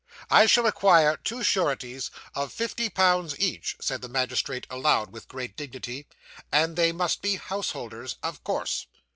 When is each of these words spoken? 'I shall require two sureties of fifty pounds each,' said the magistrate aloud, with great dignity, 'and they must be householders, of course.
'I 0.31 0.47
shall 0.47 0.63
require 0.63 1.15
two 1.15 1.43
sureties 1.43 2.09
of 2.33 2.51
fifty 2.51 2.89
pounds 2.89 3.39
each,' 3.39 3.75
said 3.79 4.01
the 4.01 4.09
magistrate 4.09 4.65
aloud, 4.67 5.11
with 5.11 5.27
great 5.27 5.55
dignity, 5.55 6.07
'and 6.51 6.75
they 6.75 6.91
must 6.91 7.21
be 7.21 7.35
householders, 7.35 8.15
of 8.23 8.43
course. 8.43 8.87